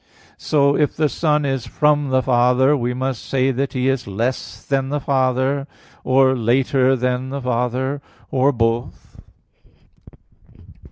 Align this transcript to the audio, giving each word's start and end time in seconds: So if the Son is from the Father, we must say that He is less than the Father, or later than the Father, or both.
So 0.39 0.75
if 0.75 0.95
the 0.95 1.07
Son 1.07 1.45
is 1.45 1.67
from 1.67 2.09
the 2.09 2.23
Father, 2.23 2.75
we 2.75 2.91
must 2.91 3.23
say 3.23 3.51
that 3.51 3.73
He 3.73 3.87
is 3.87 4.07
less 4.07 4.65
than 4.65 4.89
the 4.89 4.99
Father, 4.99 5.67
or 6.03 6.35
later 6.35 6.95
than 6.95 7.29
the 7.29 7.39
Father, 7.43 8.01
or 8.31 8.51
both. 8.51 9.21